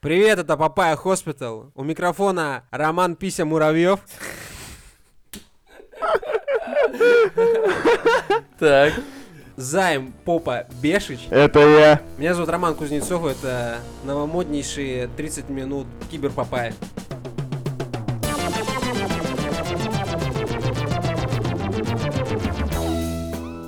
[0.00, 1.72] Привет, это Папая Хоспитал.
[1.74, 4.00] У микрофона Роман Пися Муравьев.
[8.58, 8.94] Так.
[9.56, 11.26] Займ Попа Бешич.
[11.28, 12.00] Это я.
[12.16, 16.30] Меня зовут Роман Кузнецов, это новомоднейшие 30 минут Кибер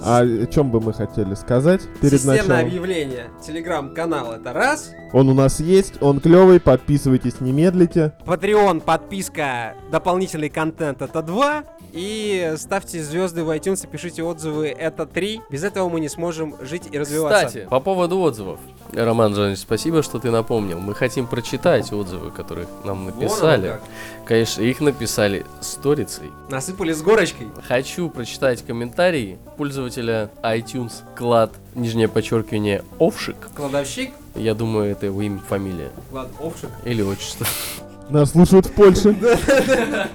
[0.04, 2.66] А о чем бы мы хотели сказать перед Системное началом?
[2.66, 3.30] объявление.
[3.46, 4.92] Телеграм-канал это раз.
[5.12, 8.12] Он у нас есть, он клевый, подписывайтесь, не медлите.
[8.26, 11.64] Patreon, подписка, дополнительный контент это два.
[11.92, 15.40] И ставьте звезды в iTunes пишите отзывы это три.
[15.50, 17.46] Без этого мы не сможем жить и развиваться.
[17.46, 18.58] Кстати, по поводу отзывов.
[18.94, 20.78] Роман Жанович, спасибо, что ты напомнил.
[20.78, 23.68] Мы хотим прочитать отзывы, которые нам написали.
[23.68, 23.82] как.
[24.26, 26.30] Конечно, их написали сторицей.
[26.50, 27.48] Насыпали с горочкой.
[27.66, 33.36] Хочу прочитать комментарии пользователя iTunes клад, нижнее подчеркивание, Овшик.
[33.56, 34.10] Кладовщик.
[34.34, 35.90] Я думаю, это его имя, фамилия.
[36.10, 36.70] Ладно, овшик.
[36.84, 37.46] Или отчество.
[38.08, 39.14] Нас слушают в Польше.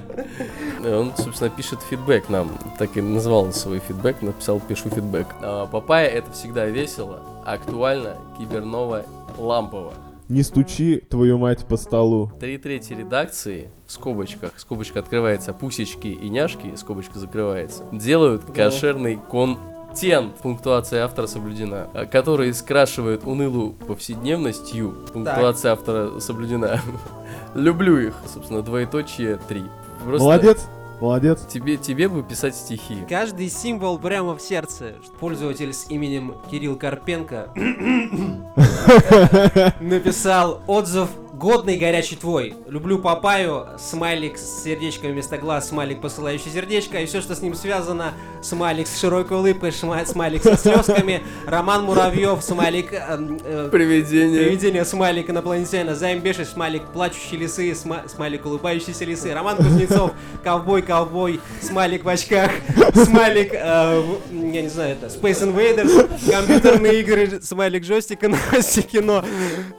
[0.86, 2.58] Он, собственно, пишет фидбэк нам.
[2.78, 5.28] Так и назвал свой фидбэк, написал «пишу фидбэк».
[5.42, 9.06] А, Папайя— это всегда весело, актуально, киберново,
[9.38, 9.94] лампово.
[10.30, 12.32] Не стучи, твою мать, по столу.
[12.40, 20.36] Три трети редакции, в скобочках, скобочка открывается, пусечки и няшки, скобочка закрывается, делают кошерный контент,
[20.36, 26.82] пунктуация автора соблюдена, а, который скрашивает унылую повседневностью, пунктуация автора соблюдена.
[27.56, 29.64] Люблю их, собственно, двоеточие три.
[30.04, 30.68] Просто Молодец,
[31.02, 31.46] молодец.
[31.48, 33.06] Тебе, тебе бы писать стихи.
[33.08, 34.96] Каждый символ прямо в сердце.
[35.20, 37.50] Пользователь с именем Кирилл Карпенко
[39.80, 42.56] написал отзыв Годный горячий твой.
[42.68, 43.68] Люблю папаю.
[43.78, 45.70] Смайлик с сердечком вместо глаз.
[45.70, 47.00] Смайлик, посылающий сердечко.
[47.00, 48.14] И все, что с ним связано.
[48.42, 49.72] Смайлик с широкой улыбкой.
[49.72, 51.22] Смайлик со слезками.
[51.46, 52.42] Роман Муравьев.
[52.44, 52.92] Смайлик...
[52.92, 52.98] э,
[53.46, 54.46] э, Привидение.
[54.46, 60.12] Привидение, смайлик инопланетянина, Займ Бешич, смайлик плачущие лисы, сма- смайлик улыбающиеся лисы, Роман Кузнецов,
[60.44, 62.50] ковбой, ковбой, смайлик в очках,
[62.94, 69.24] смайлик, э, я не знаю, это Space Invaders, компьютерные игры, смайлик джойстик, новости кино,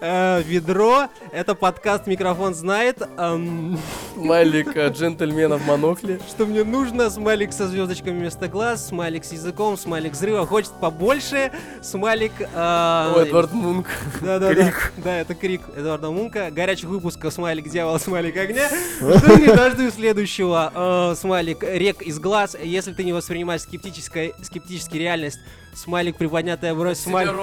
[0.00, 3.78] э, ведро, это подкаст «Микрофон знает», эм,
[4.16, 6.20] Малик э, джентльмена в монокле.
[6.28, 11.52] что мне нужно, смайлик со звездочками вместо глаз, смайлик с языком, смайлик взрыва, хочет побольше,
[11.82, 12.32] смайлик...
[12.40, 13.86] э, О, Эдвард Мунк.
[14.20, 14.92] Да, да, Крик.
[14.96, 15.02] да.
[15.08, 16.50] Да, это крик Эдуарда Мунка.
[16.50, 18.68] Горячих выпусков смайлик дьявол, смайлик огня.
[19.00, 20.72] Жду не дождусь следующего.
[20.74, 22.56] Э, смайлик рек из глаз.
[22.62, 25.38] Если ты не воспринимаешь скептической, скептически реальность,
[25.74, 27.34] смайлик приподнятая бровь, смайлик...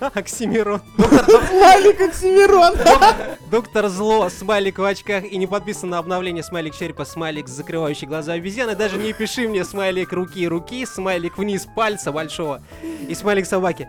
[0.00, 0.82] Оксимирон.
[0.96, 2.74] Смайлик Оксимирон.
[3.54, 8.04] Доктор Зло, смайлик в очках и не подписан на обновление смайлик черепа, смайлик с закрывающей
[8.04, 8.74] глаза обезьяны.
[8.74, 12.62] Даже не пиши мне смайлик руки руки, смайлик вниз пальца большого
[13.08, 13.86] и смайлик собаки.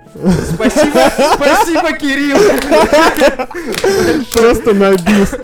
[0.54, 2.38] Спасибо, спасибо, Кирилл.
[4.34, 5.36] Просто на бис.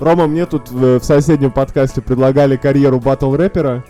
[0.00, 3.84] Рома, мне тут в соседнем подкасте предлагали карьеру батл рэпера.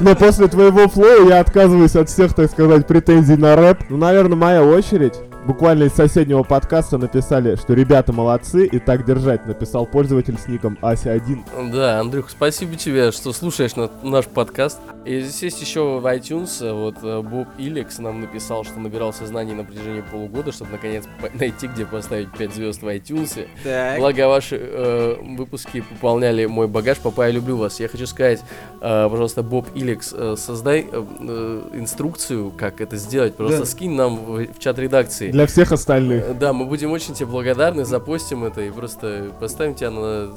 [0.00, 3.84] Но после твоего флоу я отказываюсь от всех, так сказать, претензий на рэп.
[3.88, 5.14] Ну, наверное, моя очередь.
[5.48, 10.76] Буквально из соседнего подкаста написали, что ребята молодцы и так держать, написал пользователь с ником
[10.82, 11.72] Ася1.
[11.72, 14.78] Да, Андрюх, спасибо тебе, что слушаешь на- наш подкаст.
[15.06, 19.26] И здесь есть еще в iTunes, э, вот э, Боб Илекс нам написал, что набирался
[19.26, 23.46] знаний на протяжении полугода, чтобы наконец найти, где поставить 5 звезд в iTunes.
[23.64, 23.98] Так.
[24.00, 26.98] Благо ваши э, выпуски пополняли мой багаж.
[26.98, 27.80] Папа, я люблю вас.
[27.80, 28.42] Я хочу сказать,
[28.82, 33.34] э, пожалуйста, Боб Илекс, э, создай э, э, инструкцию, как это сделать.
[33.34, 33.64] Просто Да.
[33.64, 35.37] скинь нам в, в чат редакции.
[35.38, 36.24] Для всех остальных.
[36.24, 40.30] Э, Да, мы будем очень тебе благодарны, запостим это и просто поставим тебя на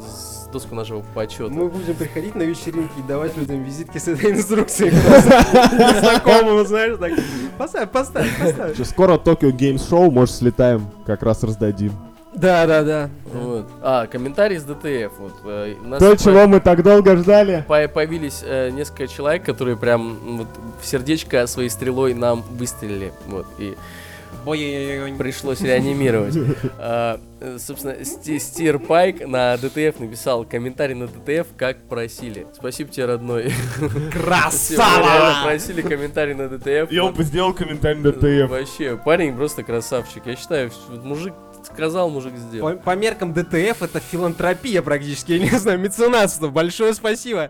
[0.54, 1.50] доску нашего почета.
[1.50, 4.92] Мы будем приходить на вечеринки и давать людям визитки с этой инструкцией.
[6.02, 7.14] Знакомым, знаешь, так.
[7.58, 8.88] Поставь, поставь, поставь.
[8.88, 11.94] Скоро Tokyo Games Show, может, слетаем, как раз раздадим.
[12.36, 13.10] Да, да, да.
[13.34, 13.66] Вот.
[13.82, 15.14] А, комментарий с DTF.
[15.18, 17.66] Вот, э, нас То, по- чего мы так долго ждали.
[17.68, 20.48] по- появились э, несколько человек, которые прям вот,
[20.80, 23.12] в сердечко своей стрелой нам выстрелили.
[23.28, 23.76] Вот, и
[24.46, 25.14] Ой-ой-ой.
[25.18, 26.36] пришлось реанимировать.
[26.78, 27.20] А,
[27.58, 32.46] Собственно, Сти- Steerpike на DTF написал комментарий на DTF, как просили.
[32.54, 33.52] Спасибо тебе, родной.
[34.12, 35.44] Красава!
[35.44, 36.92] просили комментарий на DTF.
[37.02, 38.50] Он бы сделал комментарий на DTF.
[38.52, 40.26] Вообще, парень просто красавчик.
[40.26, 40.72] Я считаю,
[41.04, 41.34] мужик
[41.64, 42.72] сказал, мужик сделал.
[42.72, 46.50] По, по меркам DTF это филантропия практически, я не знаю, меценатство.
[46.50, 47.50] Большое спасибо.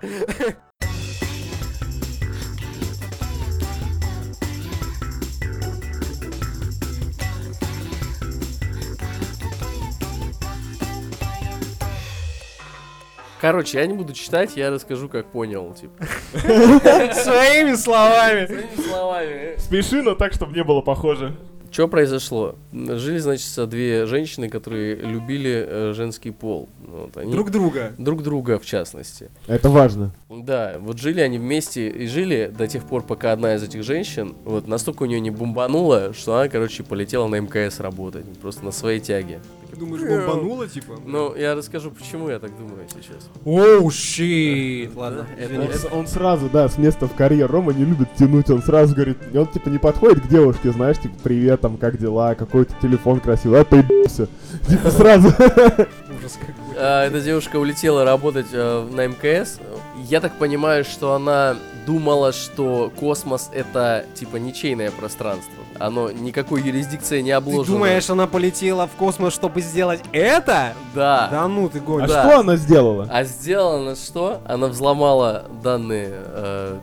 [13.41, 16.05] Короче, я не буду читать, я расскажу, как понял, типа.
[16.33, 18.45] Своими словами.
[18.45, 19.55] Своими словами.
[19.57, 21.35] Спеши, но так, чтобы не было похоже.
[21.71, 22.55] Что произошло?
[22.71, 26.69] Жили, значит, две женщины, которые любили э, женский пол.
[26.85, 27.31] Вот, они...
[27.31, 27.93] Друг друга.
[27.97, 29.31] Друг друга, в частности.
[29.47, 30.13] Это важно.
[30.29, 34.35] Да, вот жили они вместе и жили до тех пор, пока одна из этих женщин,
[34.43, 38.25] вот настолько у нее не бомбанула, что она, короче, полетела на МКС работать.
[38.39, 39.39] Просто на своей тяге.
[39.77, 40.99] Думаешь, бомбануло, типа?
[41.05, 43.29] Ну, я расскажу, почему я так думаю сейчас.
[43.45, 44.91] Оу, щит.
[44.95, 47.49] Ладно, Это- Он, он сразу, да, с места в карьер.
[47.49, 51.15] Рома не любит тянуть, он сразу говорит, он типа не подходит к девушке, знаешь, типа,
[51.23, 54.27] привет, там, как дела, какой-то телефон красивый, а поебался.
[54.67, 55.27] Типа сразу.
[55.29, 56.75] Ужас какой.
[56.77, 59.59] А, эта девушка улетела работать э, на МКС.
[60.07, 65.60] Я так понимаю, что она думала, что космос это типа ничейное пространство.
[65.85, 67.65] Оно никакой юрисдикцией не Ты обложено.
[67.77, 70.73] думаешь, она полетела в космос, чтобы сделать это?
[70.93, 71.27] Да.
[71.31, 72.09] Да ну ты А гонишь.
[72.09, 72.23] Да.
[72.27, 73.07] что она сделала?
[73.11, 74.41] А сделала она что?
[74.45, 76.77] Она взломала данные э,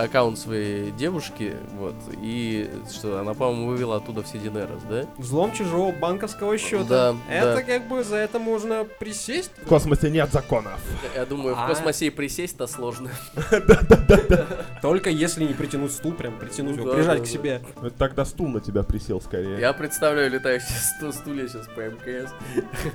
[0.00, 5.06] аккаунт своей девушки, вот, и что, она, по-моему, вывела оттуда все Динерос, да?
[5.18, 6.84] Взлом чужого банковского счета.
[6.84, 7.62] Да, Это да.
[7.62, 9.50] как бы за это можно присесть.
[9.62, 10.80] В космосе нет законов.
[11.14, 11.66] Я думаю, в А.
[11.68, 13.10] космосе и присесть-то сложно.
[14.80, 17.62] Только если не притянуть стул, прям притянуть Ну его, прижать к себе.
[17.80, 19.58] Это тогда стул на тебя присел скорее.
[19.60, 20.68] Я представляю летающие
[20.98, 22.30] сту- стулья сейчас по МКС.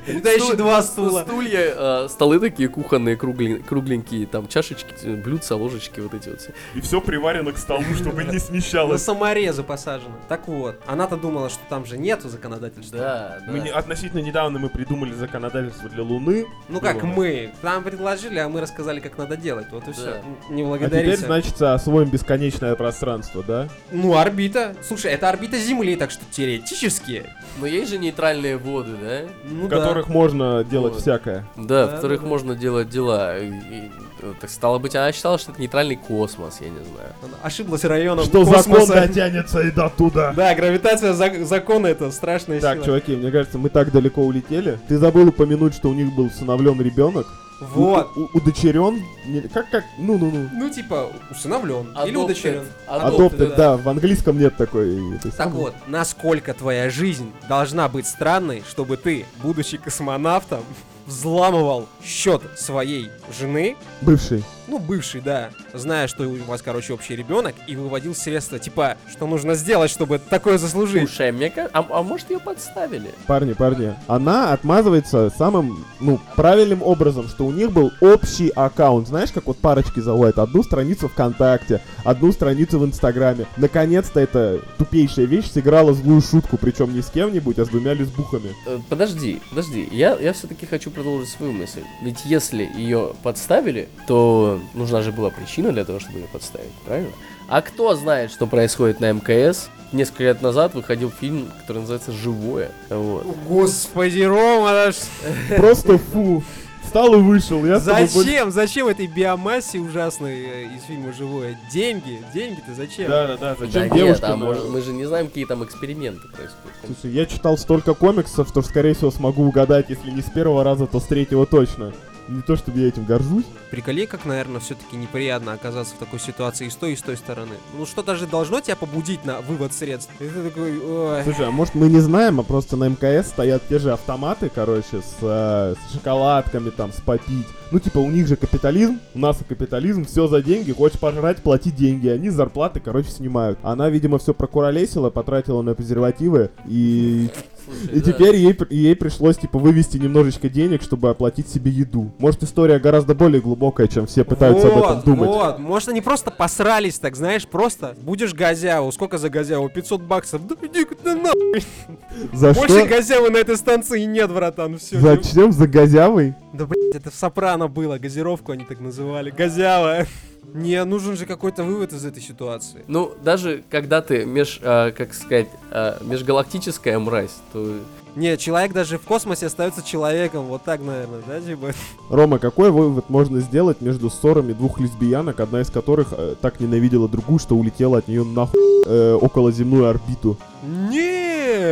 [0.07, 1.23] Летающие два стул- стула.
[1.23, 1.73] Стулья,
[2.05, 6.51] э, столы такие кухонные, круглен- кругленькие, там чашечки, блюдца, ложечки, вот эти вот все.
[6.87, 9.03] Все приварено к столу, чтобы не На смещалось.
[9.03, 10.15] саморезы посажено.
[10.29, 12.97] Так вот, она-то думала, что там же нету законодательства.
[12.97, 13.51] Да, да.
[13.51, 16.45] Мы не- относительно недавно мы придумали законодательство для Луны.
[16.69, 17.51] Ну как мы?
[17.61, 19.67] Нам предложили, а мы рассказали, как надо делать.
[19.71, 20.05] Вот и все.
[20.05, 20.21] Да.
[20.53, 21.11] Не А благодарите.
[21.17, 23.67] теперь, значит, освоим бесконечное пространство, да?
[23.91, 24.73] Ну, орбита.
[24.81, 27.25] Слушай, это орбита Земли, так что теоретически.
[27.59, 29.21] Но есть же нейтральные воды, да?
[29.43, 29.77] Ну В да.
[29.79, 31.01] которых можно делать Вот.
[31.01, 31.45] всякое.
[31.57, 32.29] Да, Да, в которых да, да.
[32.29, 33.37] можно делать дела.
[33.37, 33.91] И, и,
[34.39, 37.13] так стало быть, она считала, что это нейтральный космос, я не знаю.
[37.23, 38.93] Она ошиблась районом Что закон космоса.
[39.07, 40.33] дотянется и до туда.
[40.33, 42.85] Да, гравитация зак- закона это страшная Так, сила.
[42.85, 44.79] чуваки, мне кажется, мы так далеко улетели.
[44.87, 47.27] Ты забыл упомянуть, что у них был усыновлен ребенок.
[47.59, 48.07] Вот.
[48.15, 49.01] У- у- удочерен.
[49.25, 49.83] Не- Как, как?
[49.97, 50.47] Ну-ну-ну.
[50.53, 51.87] Ну, типа, усыновлен.
[52.05, 52.23] Или Adopted.
[52.25, 52.65] удочерен.
[52.87, 53.77] Adopted, да.
[53.77, 55.17] в английском нет такой.
[55.23, 55.53] Так самой.
[55.55, 60.59] вот, насколько твоя жизнь должна быть странной, чтобы ты, будучи космонавтом,
[61.07, 63.09] взламывал счет своей
[63.39, 64.43] жены, Бывший.
[64.67, 69.27] Ну, бывший, да, зная, что у вас, короче, общий ребенок, и выводил средства, типа, что
[69.27, 71.07] нужно сделать, чтобы такое заслужить.
[71.09, 73.11] Слушай, мне ка- а, а может ее подставили?
[73.27, 73.93] Парни, парни.
[74.07, 79.07] Она отмазывается самым, ну, правильным образом, что у них был общий аккаунт.
[79.07, 83.45] Знаешь, как вот парочки заводят одну страницу ВКонтакте, одну страницу в Инстаграме.
[83.57, 88.53] Наконец-то эта тупейшая вещь сыграла злую шутку, причем не с кем-нибудь, а с двумя лесбухами.
[88.65, 91.81] Э, Подожди, подожди, я, я все-таки хочу продолжить свою мысль.
[92.01, 97.11] Ведь если ее подставили, то нужна же была причина для того, чтобы ее подставить, правильно?
[97.47, 99.69] А кто знает, что происходит на МКС?
[99.93, 102.71] Несколько лет назад выходил фильм, который называется «Живое».
[102.89, 103.25] Вот.
[103.47, 106.43] Господи, Рома, да ш- Просто фу.
[106.83, 107.65] Встал и вышел.
[107.65, 111.57] Я зачем, зачем этой биомассе ужасной э, из фильма «Живое»?
[111.71, 113.09] Деньги, деньги-то зачем?
[113.09, 113.55] Да, да, да.
[113.59, 114.33] Да Зачем нет, девушка?
[114.33, 116.55] а может, мы же не знаем, какие там эксперименты происходят.
[116.85, 120.87] Слушай, я читал столько комиксов, что, скорее всего, смогу угадать, если не с первого раза,
[120.87, 121.93] то с третьего точно.
[122.27, 123.45] Не то, чтобы я этим горжусь.
[123.71, 127.17] Приколи, как, наверное, все-таки неприятно оказаться в такой ситуации и с той, и с той
[127.17, 127.55] стороны.
[127.77, 130.11] Ну что-то же должно тебя побудить на вывод средств.
[130.19, 131.23] И ты такой, ой.
[131.23, 135.01] Слушай, а может мы не знаем, а просто на МКС стоят те же автоматы, короче,
[135.01, 137.47] с, э, с шоколадками там, с попить.
[137.71, 141.37] Ну, типа, у них же капитализм, у нас и капитализм, все за деньги, хочешь пожрать,
[141.37, 142.07] плати деньги.
[142.07, 143.59] Они зарплаты, короче, снимают.
[143.61, 147.29] Она, видимо, все прокуролесила, потратила на презервативы, и,
[147.67, 148.11] Слушай, и да.
[148.11, 152.11] теперь ей, ей пришлось, типа, вывести немножечко денег, чтобы оплатить себе еду.
[152.17, 155.29] Может, история гораздо более глубокая, чем все пытаются об этом вот, думать.
[155.29, 159.69] вот, может они просто посрались, так знаешь, просто будешь газяву, сколько за газяву?
[159.69, 160.47] 500 баксов?
[160.47, 161.63] Да иди ты нахуй,
[162.33, 162.87] За больше что?
[162.87, 164.99] газявы на этой станции нет, братан, все.
[164.99, 166.35] Зачем за газявой?
[166.53, 170.05] Да блять, это в Сопрано было, газировку они так называли, газява.
[170.53, 172.83] Не, нужен же какой-то вывод из этой ситуации.
[172.87, 177.75] Ну, даже когда ты меж, а, как сказать, а, межгалактическая мразь, то
[178.15, 181.73] Не, человек даже в космосе остается человеком, вот так, наверное, да, типа?
[182.09, 187.07] Рома, какой вывод можно сделать между ссорами двух лесбиянок, одна из которых э, так ненавидела
[187.07, 190.35] другую, что улетела от нее нахуй э, околоземную орбиту?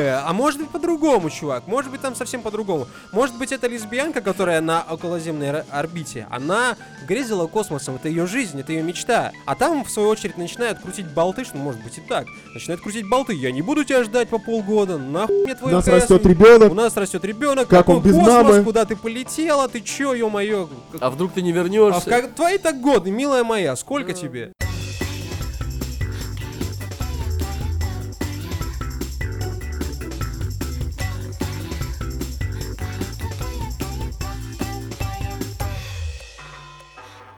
[0.04, 1.68] Не, а может быть по-другому, чувак.
[1.68, 2.88] Может быть там совсем по-другому.
[3.12, 6.28] Может быть это лесбиянка, которая на околоземной ор- орбите.
[6.30, 6.76] Она
[7.08, 9.32] грезила космосом, это ее жизнь, это ее мечта.
[9.46, 12.26] А там, в свою очередь, начинают крутить болты, что может быть и так.
[12.54, 13.34] Начинают крутить болты.
[13.34, 14.98] Я не буду тебя ждать по полгода.
[14.98, 16.74] Нахуй мне У твой нас МКС, растет У ребенок.
[16.74, 17.68] нас растет ребенок.
[17.68, 18.64] Как он какой без космос, мамы?
[18.64, 19.68] Куда ты полетела?
[19.70, 20.68] Ты чё, ё-моё?
[20.92, 22.10] Как- а вдруг ты не А в вернешься?
[22.10, 22.34] как...
[22.36, 24.20] твои так годы, милая моя, сколько Да.
[24.20, 24.52] тебе?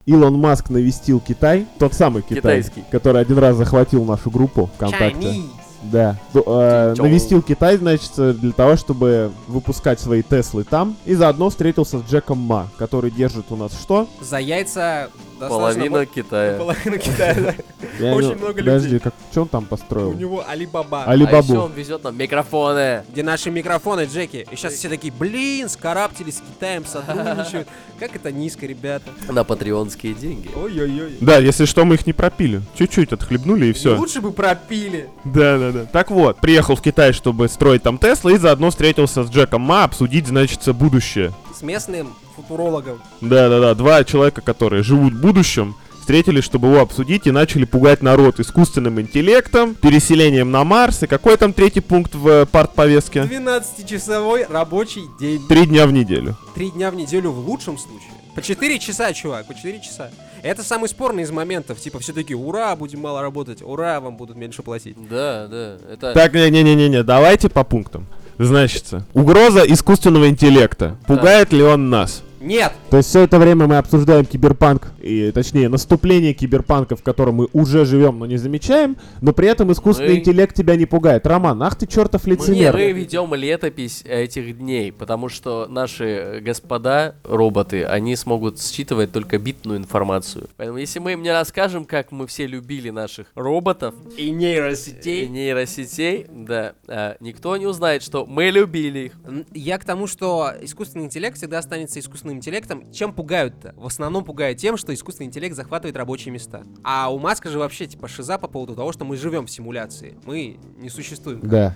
[0.07, 2.83] Илон Маск навестил Китай, тот самый Китай, Китайский.
[2.91, 5.19] который один раз захватил нашу группу ВКонтакте.
[5.19, 5.49] Chinese.
[5.83, 6.17] Да.
[6.33, 10.95] Ду- э, навестил Китай, значит, для того, чтобы выпускать свои Теслы там.
[11.05, 14.07] И заодно встретился с Джеком Ма, который держит у нас что?
[14.21, 16.57] За яйца Половина Китая.
[16.57, 17.55] Половина Китая, да.
[18.13, 18.99] Очень много Подожди, людей.
[18.99, 20.09] как, что он там построил?
[20.09, 21.03] У него Алибаба.
[21.03, 21.53] А Алибабу.
[21.53, 23.03] еще он везет нам микрофоны.
[23.09, 24.47] Где наши микрофоны, Джеки.
[24.51, 27.67] И сейчас все такие, блин, скараптились с Китаем, сотрудничают.
[27.99, 29.11] Как это низко, ребята.
[29.29, 30.49] На патреонские деньги.
[30.55, 31.17] Ой-ой-ой.
[31.21, 32.61] Да, если что, мы их не пропили.
[32.77, 33.97] Чуть-чуть отхлебнули и все.
[33.97, 35.09] Лучше бы пропили.
[35.23, 35.85] Да, да, да.
[35.85, 39.83] Так вот, приехал в Китай, чтобы строить там Тесла, и заодно встретился с Джеком Ма,
[39.83, 41.33] обсудить, значит, будущее.
[41.57, 43.01] С местным футурологом.
[43.19, 43.73] Да, да, да.
[43.73, 49.01] Два человека, которые живут в будущем, встретились, чтобы его обсудить, и начали пугать народ искусственным
[49.01, 51.01] интеллектом, переселением на Марс.
[51.01, 53.21] И какой там третий пункт в э, партповестке?
[53.21, 55.41] 12-часовой рабочий день.
[55.47, 56.37] Три дня в неделю.
[56.53, 58.11] Три дня в неделю в лучшем случае.
[58.35, 60.11] По 4 часа, чувак, по 4 часа.
[60.43, 61.79] Это самый спорный из моментов.
[61.79, 64.95] Типа, все такие, ура, будем мало работать, ура, вам будут меньше платить.
[65.09, 65.77] Да, да.
[65.91, 68.05] Это Так, не-не-не-не, давайте по пунктам.
[68.39, 70.95] Значит, угроза искусственного интеллекта.
[71.07, 72.23] Пугает ли он нас?
[72.39, 72.71] Нет!
[72.89, 77.47] То есть все это время мы обсуждаем киберпанк, и точнее наступление киберпанка, в котором мы
[77.53, 81.25] уже живем, но не замечаем, но при этом искусственный Мы- интеллект тебя не пугает.
[81.25, 82.73] Роман, ах ты чертов Мы, лицемер.
[82.73, 89.37] мы ведем летопись этих дней, потому что наши э, господа, роботы, они смогут считывать только
[89.37, 90.49] битную информацию.
[90.57, 95.27] Поэтому если мы им не расскажем, как мы все любили наших роботов И и нейросетей.
[95.27, 99.11] нейросетей, да, а, никто не узнает, что мы любили их.
[99.53, 102.91] Я к тому, что искусственный интеллект всегда останется искусственным интеллектом.
[102.91, 103.73] Чем пугают-то?
[103.77, 106.63] В основном пугают тем, что искусственный интеллект захватывает рабочие места.
[106.83, 110.17] А у Маска же вообще типа шиза по поводу того, что мы живем в симуляции.
[110.25, 111.41] Мы не существуем.
[111.41, 111.75] Да.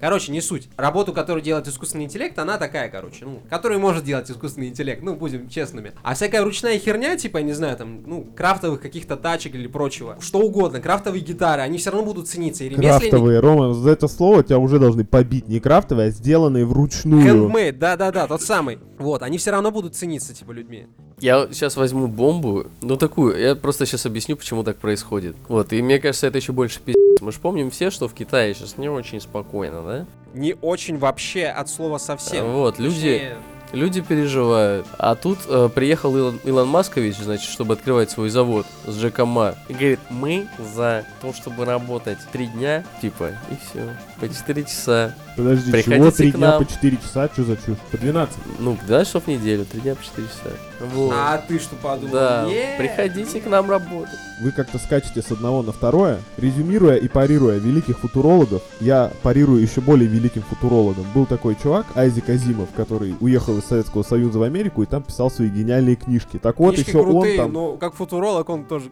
[0.00, 0.68] Короче, не суть.
[0.76, 5.14] Работу, которую делает искусственный интеллект, она такая, короче, ну, которую может делать искусственный интеллект, ну,
[5.14, 5.92] будем честными.
[6.02, 10.16] А всякая ручная херня, типа, я не знаю, там, ну, крафтовых каких-то тачек или прочего,
[10.20, 12.64] что угодно, крафтовые гитары, они все равно будут цениться.
[12.64, 12.70] И.
[12.74, 15.48] Крафтовые, Рома, за это слово тебя уже должны побить.
[15.48, 17.48] Не крафтовые, а сделанные вручную.
[17.48, 18.78] Handmade, да-да-да, тот самый.
[18.98, 20.86] Вот, они все равно будут цениться, типа, людьми.
[21.18, 25.36] Я сейчас возьму бомбу, ну такую, я просто сейчас объясню, почему так происходит.
[25.48, 26.99] Вот, и мне кажется, это еще больше пиздец.
[27.20, 30.06] Мы же помним все, что в Китае сейчас не очень спокойно, да?
[30.34, 32.52] Не очень вообще от слова совсем.
[32.52, 33.36] Вот, люди, Точнее,
[33.72, 34.86] люди переживают.
[34.98, 39.54] А тут э, приехал Илон, Илон Маскович, значит, чтобы открывать свой завод с Джеком Ма.
[39.68, 45.14] И говорит, мы за то, чтобы работать три дня, типа, и все, по 4 часа.
[45.42, 46.64] Подожди, чего Приходите три к дня нам.
[46.64, 47.28] по 4 часа?
[47.32, 47.76] Что за чушь?
[47.90, 48.36] По 12.
[48.58, 50.56] Ну, да, что в неделю, три дня по 4 часа.
[50.94, 51.12] Вот.
[51.14, 52.12] А ты что подумал?
[52.12, 52.78] да, Нет.
[52.78, 54.18] приходите к нам работать.
[54.42, 59.80] Вы как-то скачете с одного на второе, резюмируя и парируя великих футурологов, я парирую еще
[59.82, 61.04] более великим футурологом.
[61.14, 65.30] Был такой чувак, Айзек Азимов, который уехал из Советского Союза в Америку и там писал
[65.30, 66.38] свои гениальные книжки.
[66.38, 67.52] Так вот, Книжки еще крутые, он там...
[67.52, 68.90] но как футуролог он тоже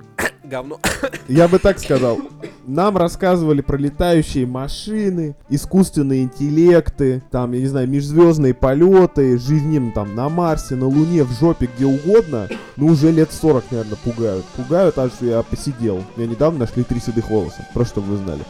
[0.49, 0.81] говно.
[1.29, 2.19] Я бы так сказал.
[2.67, 10.15] Нам рассказывали про летающие машины, искусственные интеллекты, там, я не знаю, межзвездные полеты, жизнь там
[10.15, 12.49] на Марсе, на Луне, в жопе, где угодно.
[12.77, 14.45] Ну, уже лет 40, наверное, пугают.
[14.57, 16.03] Пугают, аж я посидел.
[16.17, 17.67] Меня недавно нашли три седых волоса.
[17.75, 18.43] Просто чтобы вы знали.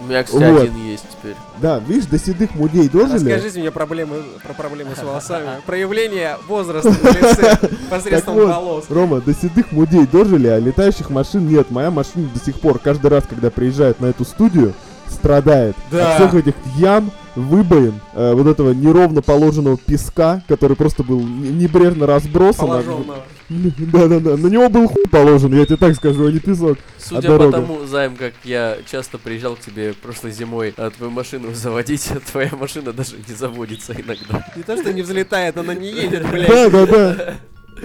[0.00, 0.62] У меня, кстати, Вот.
[0.62, 1.34] один есть теперь.
[1.58, 3.32] Да, видишь, до седых мудей дожили.
[3.32, 5.46] Расскажите мне проблемы, про проблемы с волосами.
[5.66, 7.58] Проявление возраста на лице
[7.90, 8.84] посредством вот, волос.
[8.90, 11.70] Рома, до седых мудей дожили, а летающих машин нет.
[11.70, 14.74] Моя машина до сих пор, каждый раз, когда приезжает на эту студию,
[15.08, 16.16] страдает Да.
[16.16, 22.06] от всех этих ям, выбоин, э, вот этого неровно положенного песка, который просто был небрежно
[22.06, 22.66] разбросан.
[22.68, 23.16] Положенного.
[23.48, 26.78] Да-да-да, на него был хуй положен, я тебе так скажу, а не песок.
[26.98, 31.54] Судя по тому, Займ, как я часто приезжал к тебе прошлой зимой, а твою машину
[31.54, 34.46] заводить, а твоя машина даже не заводится иногда.
[34.56, 36.48] Не то, что не взлетает, она не едет, блядь.
[36.48, 37.36] Да-да-да.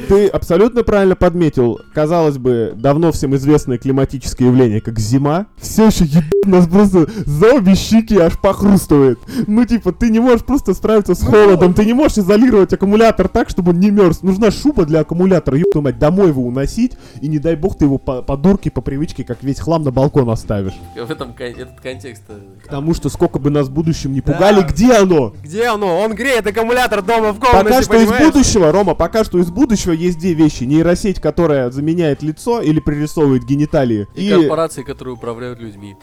[0.08, 1.80] Ты абсолютно правильно подметил.
[1.94, 5.48] Казалось бы, давно всем известное климатическое явление, как зима.
[5.58, 9.20] Все еще ебать нас просто за обе щеки аж похрустывает.
[9.48, 13.50] Ну, типа, ты не можешь просто справиться с холодом, ты не можешь изолировать аккумулятор так,
[13.50, 14.22] чтобы он не мерз.
[14.22, 17.86] Нужна шуба для аккумулятора, ёб твою мать, домой его уносить, и не дай бог ты
[17.86, 20.74] его по, по дурке, по привычке, как весь хлам на балкон оставишь.
[20.96, 22.24] В этом кон- этот контекст.
[22.30, 24.34] э, Потому что сколько бы нас в будущем не Да.
[24.34, 25.34] пугали, где оно?
[25.44, 26.00] Где оно?
[26.02, 28.26] Он греет аккумулятор дома в комнате, Пока что из понимаешь?
[28.34, 30.66] будущего, Рома, пока что из будущего есть две вещи.
[30.66, 34.08] Нейросеть, которая заменяет лицо или пририсовывает гениталии.
[34.14, 35.96] И, И, корпорации, которые управляют людьми.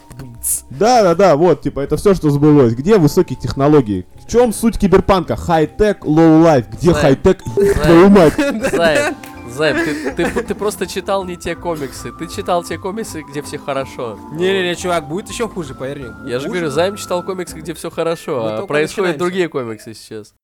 [0.70, 2.74] да, да, да, вот, типа, это все, что сбылось.
[2.74, 4.06] Где высокие технологии?
[4.24, 5.36] В чем суть киберпанка?
[5.36, 6.66] High-tech, low-life.
[6.72, 7.42] Где хай-тек,
[7.84, 8.34] твою мать?
[8.72, 9.14] Займ,
[9.50, 9.76] Займ,
[10.14, 12.12] ты, ты- ты просто читал не те комиксы.
[12.12, 14.18] Ты читал те комиксы, где все хорошо.
[14.32, 16.30] Не-не-не, чувак, будет еще хуже, поверь мне.
[16.32, 16.60] Я же Хуже.
[16.60, 20.34] говорю, Займ читал комиксы, где все хорошо, Мы а происходят начинаем другие комиксы сейчас.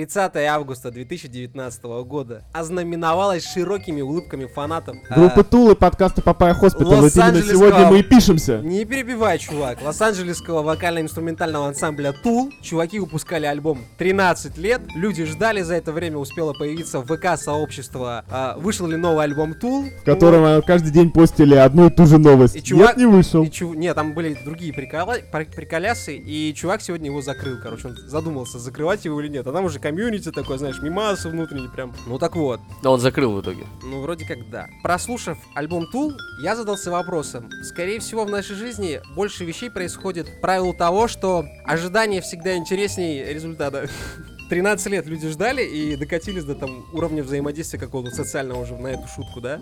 [0.00, 4.94] 30 августа 2019 года ознаменовалась широкими улыбками фанатов.
[5.08, 7.00] а, Группа Tool и подкаста Papaya Hospital.
[7.00, 8.58] Вот именно сегодня мы и пишемся.
[8.58, 9.78] Не перебивай, чувак.
[9.82, 12.50] Лос-Анджелесского вокально-инструментального ансамбля Tool.
[12.60, 14.82] Чуваки выпускали альбом 13 лет.
[14.94, 18.22] Люди ждали, за это время успело появиться в ВК сообщество.
[18.28, 19.88] а, вышел ли новый альбом Tool?
[20.02, 22.56] В котором э, каждый день постили одну и ту же новость.
[22.56, 23.42] И чувак- Нет, не вышел.
[23.44, 27.88] И чу- Не, там были другие прикола- пр- приколясы, и чувак сегодня его закрыл, короче,
[27.88, 29.46] он задумался, закрывать его или нет.
[29.46, 31.94] А там уже комьюнити такой, знаешь, мимасы внутренний прям.
[32.08, 33.66] Ну так вот, Но он закрыл в итоге.
[33.84, 34.66] ну вроде как да.
[34.82, 36.10] Прослушав альбом Tool,
[36.42, 37.48] я задался вопросом.
[37.62, 43.32] Скорее всего, в нашей жизни больше вещей происходит по правилу того, что ожидание всегда интереснее
[43.32, 43.88] результата.
[44.50, 49.06] 13 лет люди ждали и докатились до там уровня взаимодействия какого-то социального уже на эту
[49.06, 49.60] шутку, да?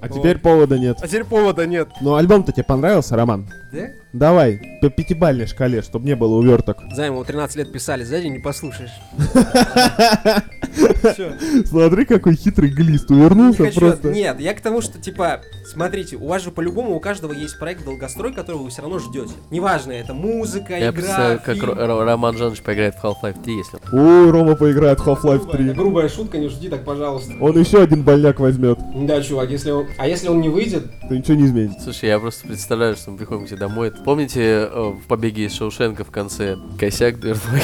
[0.00, 0.96] А теперь повода нет.
[1.02, 1.88] А теперь повода нет.
[2.00, 3.48] Ну, альбом-то тебе понравился, Роман?
[3.70, 3.90] Да?
[4.12, 6.82] Давай, по пятибалльной шкале, чтобы не было уверток.
[6.92, 8.90] За ему 13 лет писали, сзади не послушаешь.
[11.66, 13.10] Смотри, какой хитрый глист.
[13.10, 14.10] Увернулся просто.
[14.10, 17.84] Нет, я к тому, что, типа, смотрите, у вас же по-любому у каждого есть проект
[17.84, 19.32] долгострой, которого вы все равно ждете.
[19.50, 23.78] Неважно, это музыка, Я игра, представляю, как Роман Жанович поиграет в Half-Life 3, если...
[23.92, 25.72] Ой, Рома поиграет в Half-Life Грубая, 3.
[25.72, 27.32] грубая шутка, не жди так, пожалуйста.
[27.40, 28.78] Он еще один больняк возьмет.
[28.94, 29.86] Да, чувак, если он...
[29.98, 31.80] А если он не выйдет, То ничего не изменится.
[31.80, 33.92] Слушай, я просто представляю, что мы приходим к тебе домой.
[34.04, 37.62] Помните э, в «Побеге из Шоушенка» в конце косяк дверной?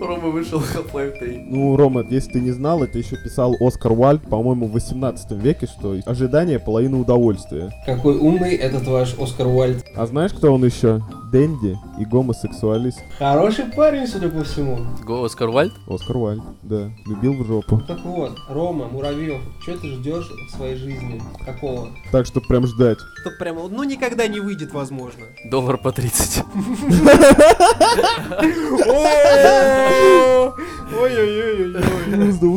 [0.00, 1.46] Рома вышел Half-Life 3.
[1.48, 5.66] Ну, Рома, если ты не знал, это еще писал Оскар Уальд, по-моему, в 18 веке,
[5.66, 7.72] что ожидание половина удовольствия.
[7.86, 9.84] Какой умный этот ваш Оскар Уальд.
[9.96, 11.02] А знаешь, кто он еще?
[11.32, 13.00] Дэнди и гомосексуалист.
[13.18, 14.80] Хороший парень, судя по всему.
[15.02, 15.72] Го Оскар Вальд?
[15.88, 16.90] Оскар Уальд, да.
[17.06, 17.80] Любил в жопу.
[17.88, 21.22] Так вот, Рома, Муравьев, что ты ждешь в своей жизни?
[21.46, 21.88] Какого?
[22.10, 22.98] Так что прям ждать.
[23.22, 25.24] Что прямо, ну никогда не выйдет, возможно.
[25.50, 26.44] Доллар по 30.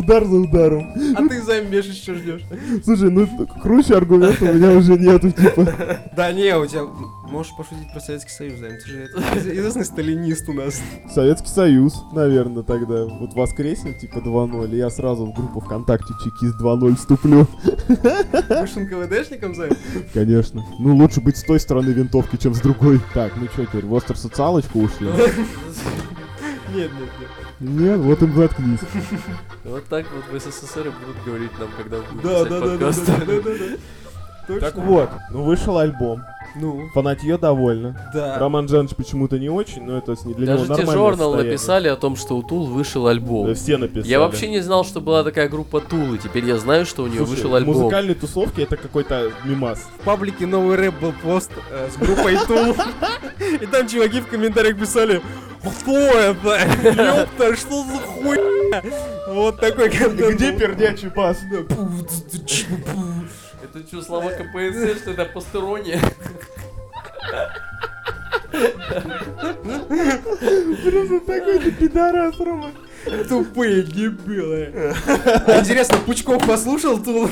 [0.06, 0.94] удар за ударом.
[1.16, 2.44] А ты замеш что ждешь?
[2.84, 3.28] Слушай, ну
[3.62, 5.68] круче аргумент у меня уже нету, типа.
[6.16, 6.84] Да не, у тебя...
[7.30, 8.68] Можешь пошутить про Советский Союз, да?
[8.70, 10.80] Ты же известный сталинист у нас.
[11.14, 13.06] Советский Союз, наверное, тогда.
[13.06, 17.48] Вот воскреснет, типа 2-0, и я сразу в группу ВКонтакте Чекист 2-0 вступлю.
[17.88, 19.74] Будешь НКВДшником, Займ?
[20.14, 20.64] Конечно.
[20.78, 23.02] Ну, лучше быть с той стороны винтовки, чем с другой.
[23.14, 25.08] Так, ну что теперь, в остро-социалочку ушли?
[25.08, 27.25] Нет, нет, нет.
[27.68, 28.80] Нет, вот им заткнись.
[29.64, 32.70] Вот так вот в СССР и будут говорить нам, когда будут Да, да, да, да,
[32.70, 33.06] подкаст.
[33.08, 33.66] да, да, да, да.
[34.48, 34.62] Точно.
[34.62, 36.22] Так вот, ну вышел альбом.
[36.58, 38.00] Ну, Фанатье довольна.
[38.14, 38.38] да.
[38.38, 41.32] Роман Джанович почему-то не очень, но это с- не для Даже него те нормальное журнал
[41.32, 41.52] состояние.
[41.54, 43.48] написали о том, что у Тул вышел альбом.
[43.48, 44.08] Да, все написали.
[44.08, 47.08] Я вообще не знал, что была такая группа Тул, и теперь я знаю, что у
[47.08, 47.76] нее Слушай, вышел в альбом.
[47.76, 49.80] музыкальной тусовке это какой-то мимас.
[50.00, 52.76] В паблике новый рэп был пост э, с группой Тул.
[53.62, 55.22] И там чуваки в комментариях писали,
[55.72, 56.60] кто это?
[56.90, 58.84] Ёпта, что за хуйня?
[59.28, 60.40] Вот такой контент.
[60.40, 60.60] был.
[60.60, 61.38] пердячий бас?
[63.64, 66.00] Это что, слова КПСС, что это постерония?
[71.26, 72.72] Такой ты пидорас, Рома.
[73.30, 74.94] Тупые дебилы.
[75.48, 77.30] А Интересно, Пучков послушал Тул?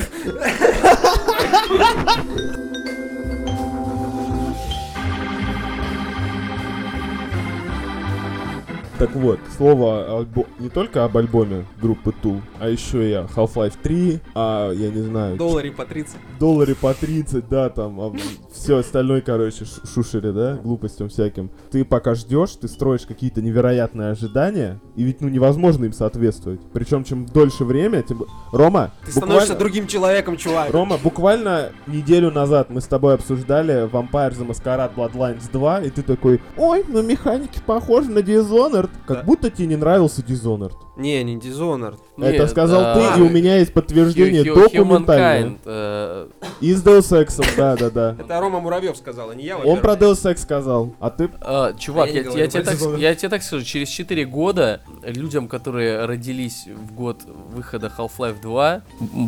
[9.04, 14.20] Так вот, слово альбо- не только об альбоме группы Tool, а еще и Half-Life 3,
[14.34, 16.16] а я не знаю, Долларе по 30.
[16.40, 18.16] долларе по 30, да, там,
[18.50, 21.50] все остальное, короче, ш- шушере, да, глупостям всяким.
[21.70, 26.60] Ты пока ждешь, ты строишь какие-то невероятные ожидания, и ведь, ну, невозможно им соответствовать.
[26.72, 28.24] Причем, чем дольше время, тем...
[28.52, 30.70] Рома, Ты становишься буквально- другим человеком, чувак.
[30.72, 36.00] Рома, буквально неделю назад мы с тобой обсуждали Vampire the Masquerade Bloodlines 2, и ты
[36.02, 38.88] такой, ой, ну механики похожи на Dishonored.
[39.06, 39.22] Как Да.
[39.24, 40.74] будто тебе не нравился Dishonored.
[40.96, 41.98] Не, не Dishonored.
[42.16, 45.42] Это сказал а, ты, и у меня есть подтверждение Hu- Hu- документальное.
[45.50, 46.28] Humankind, э,
[46.60, 48.14] И с Deus Ex, да-да-да.
[48.20, 49.58] Это Рома Муравьев сказал, а не я.
[49.58, 50.18] Он про во-первых.
[50.18, 51.28] Deus Ex сказал, а ты...
[51.40, 52.98] а, чувак, А я не я, говорю я тебе про так, Dishonored.
[53.00, 58.74] я тебе так скажу, через 4 года людям, которые родились в год выхода Half-Life 2,
[58.74, 58.82] м,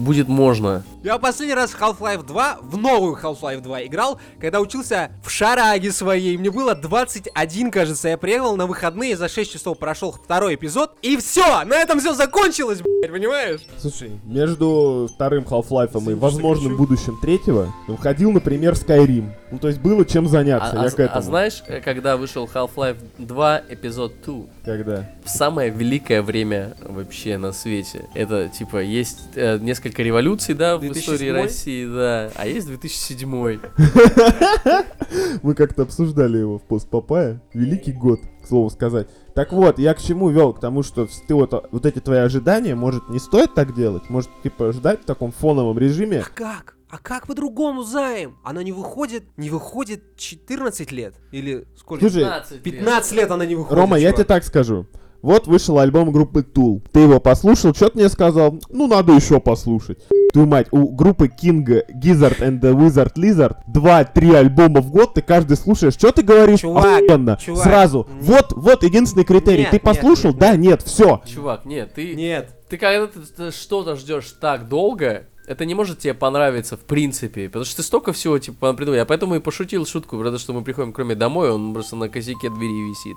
[0.04, 0.84] будет можно.
[1.02, 5.90] Я последний раз в Half-Life 2, в новую Half-Life 2 играл, когда учился в шараге
[5.90, 6.36] своей.
[6.38, 8.08] Мне было 21, кажется.
[8.08, 10.92] Я приехал на выходные, за 6 часов прошел второй эпизод.
[11.02, 11.55] И все!
[11.64, 13.60] На этом все закончилось, блядь, понимаешь?
[13.78, 19.30] Слушай, между вторым Half-Life и возможным будущим третьего выходил, например, Skyrim.
[19.50, 21.18] Ну, то есть было чем А, заняться, а я з- к этому.
[21.18, 24.44] а знаешь, э, когда вышел Half-Life 2, эпизод 2?
[24.64, 25.08] Когда?
[25.24, 28.06] в самое великое время вообще на свете.
[28.14, 31.14] Это, типа, есть э, несколько революций, да, в 2007?
[31.14, 33.60] истории России, да, а есть 2007.
[35.42, 37.40] Мы как-то обсуждали его в пост Папая.
[37.54, 38.20] Великий год.
[38.46, 39.08] К слову сказать.
[39.34, 40.52] Так вот, я к чему вел?
[40.52, 44.08] К тому, что ты вот, вот эти твои ожидания, может, не стоит так делать?
[44.08, 46.20] Может, типа, ждать в таком фоновом режиме?
[46.20, 46.76] А как?
[46.88, 48.38] А как по-другому, Заем?
[48.44, 51.14] Она не выходит, не выходит 14 лет?
[51.32, 52.08] Или сколько?
[52.08, 52.62] Слушай, 15 лет.
[52.62, 54.16] 15 лет она не выходит, Рома, я чувак.
[54.16, 54.86] тебе так скажу.
[55.22, 56.82] Вот вышел альбом группы Tool.
[56.92, 58.58] Ты его послушал, что ты мне сказал?
[58.70, 59.98] Ну, надо еще послушать.
[60.32, 61.64] Твою мать, у группы King
[62.02, 65.94] Gizzard and the Wizard Lizard 2-3 альбома в год, ты каждый слушаешь.
[65.94, 66.60] Что ты говоришь?
[66.60, 67.38] Чувак, Охуенно.
[67.40, 68.06] чувак, Сразу.
[68.20, 68.26] нет.
[68.26, 69.60] Вот, вот единственный критерий.
[69.60, 70.30] Нет, ты нет, послушал?
[70.30, 71.22] нет, да, нет, все.
[71.26, 72.14] Чувак, нет, ты...
[72.14, 72.50] Нет.
[72.68, 77.64] Ты когда ты что-то ждешь так долго, это не может тебе понравиться в принципе, потому
[77.64, 78.96] что ты столько всего типа придумал.
[78.98, 82.08] Я поэтому и пошутил шутку, то, что мы приходим к Роме домой, он просто на
[82.08, 83.16] косяке двери висит.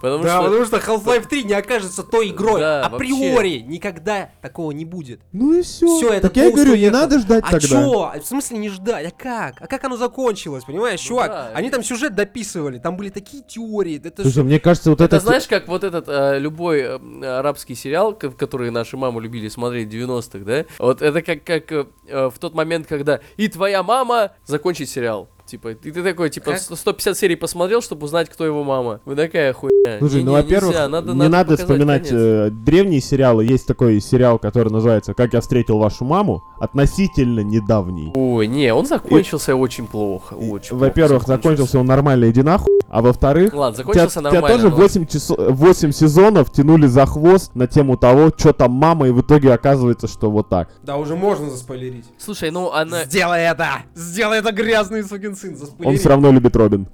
[0.00, 0.44] Потому да, что...
[0.44, 2.60] потому что Half-Life 3 не окажется той игрой.
[2.60, 5.20] Да, Априори никогда такого не будет.
[5.32, 5.86] Ну и все.
[5.98, 6.98] Всё, это так я говорю, не уехал.
[6.98, 7.66] надо ждать А тогда.
[7.68, 8.12] чё?
[8.20, 9.06] В смысле не ждать?
[9.06, 9.54] А как?
[9.60, 11.28] А как оно закончилось, понимаешь, чувак?
[11.28, 14.00] Ну да, Они там сюжет дописывали, там были такие теории.
[14.04, 15.24] Это Слушай, ж- мне кажется, вот Это это...
[15.26, 19.88] знаешь, как вот этот э, любой э, арабский сериал, ко- который наши мамы любили смотреть
[19.88, 20.64] в 90-х, да?
[20.78, 25.28] Вот это как, как в тот момент, когда и твоя мама закончить сериал.
[25.48, 26.60] Типа, и ты такой, типа, Как?
[26.60, 29.00] 150 серий посмотрел, чтобы узнать, кто его мама.
[29.06, 29.96] Вы такая хуйня.
[29.98, 33.46] Слушай, ну, Не-не, во-первых, нельзя, надо- не надо, вспоминать э, древние сериалы.
[33.46, 38.12] Есть такой сериал, который называется «Как я встретил вашу маму», относительно недавний.
[38.14, 40.34] Ой, не, он закончился очень плохо.
[40.34, 42.78] И, Очень плохо Во-первых, закончился он нормально, иди нахуй.
[42.90, 44.48] А во-вторых, Ладно, тебя, закончился тебя нормально.
[44.56, 49.08] тоже но- 8, часов, 8 сезонов тянули за хвост на тему того, что там мама,
[49.08, 50.70] и в итоге оказывается, что вот так.
[50.82, 52.06] Да, уже можно заспойлерить.
[52.18, 53.04] Слушай, ну она...
[53.04, 53.68] Сделай это!
[53.94, 55.94] Сделай это, грязный сукин сын, заспойлери.
[55.94, 56.86] Он все равно любит Робин.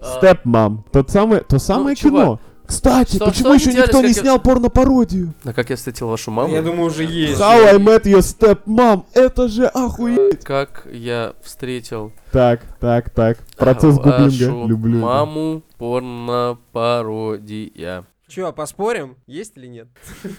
[0.00, 0.84] а, Степ мам.
[0.92, 2.10] Тот самый, то самое кино.
[2.22, 5.32] чувак, Кстати, что- почему что еще делали никто не я- снял порно-пародию?
[5.44, 6.54] А как я встретил вашу маму?
[6.54, 7.40] Я думаю, уже есть.
[7.40, 9.02] How I Met Your Step Mom.
[9.14, 10.42] Это же охуеть.
[10.42, 13.38] А, Как я встретил Так, так, так.
[13.56, 14.22] Процесс гуглинга.
[14.24, 14.98] вашу Люблю.
[14.98, 15.06] это.
[15.06, 18.04] маму порно-пародия.
[18.28, 19.16] Че, поспорим?
[19.26, 19.88] Есть или нет?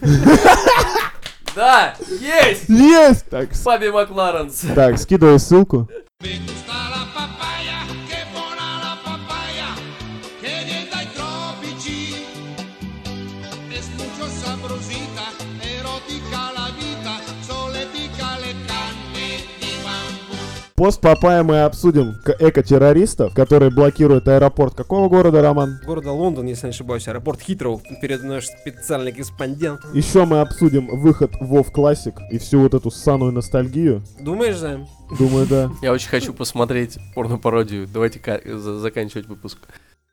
[1.56, 2.68] Да, есть!
[2.68, 3.26] Есть!
[3.30, 4.62] Так, с- Фаби Макларенс.
[4.74, 5.88] так, скидывай ссылку.
[20.84, 25.80] Пост Папая мы обсудим эко-террористов, которые блокируют аэропорт какого города, Роман?
[25.86, 27.82] Города Лондон, если не ошибаюсь, аэропорт Хитроу.
[28.02, 29.80] Перед наш специальный корреспондент.
[29.94, 34.04] Еще мы обсудим выход WoW Classic и всю вот эту ссаную ностальгию.
[34.20, 34.86] Думаешь, Займ?
[35.18, 35.72] Думаю, да.
[35.82, 37.88] Я очень хочу посмотреть порно-пародию.
[37.88, 39.60] Давайте ка- за- заканчивать выпуск.